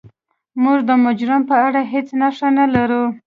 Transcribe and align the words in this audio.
موږ 0.63 0.79
د 0.89 0.91
مجرم 1.05 1.41
په 1.49 1.55
اړه 1.67 1.81
هیڅ 1.93 2.07
نښه 2.21 2.47
نلرو. 2.57 3.03